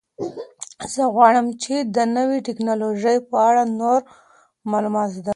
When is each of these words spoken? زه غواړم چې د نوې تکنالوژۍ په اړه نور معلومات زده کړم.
زه 0.93 1.03
غواړم 1.15 1.47
چې 1.63 1.75
د 1.95 1.97
نوې 2.17 2.37
تکنالوژۍ 2.47 3.17
په 3.29 3.35
اړه 3.49 3.63
نور 3.79 3.99
معلومات 4.71 5.09
زده 5.17 5.21
کړم. 5.23 5.29